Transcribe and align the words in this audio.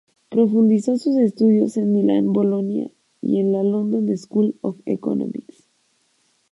Profundizó 0.31 0.97
sus 0.97 1.15
estudios 1.17 1.77
en 1.77 1.91
Milán, 1.91 2.33
Bolonia 2.33 2.89
y 3.21 3.39
en 3.39 3.51
la 3.51 3.61
London 3.61 4.17
School 4.17 4.57
of 4.63 4.79
Economics. 4.87 5.69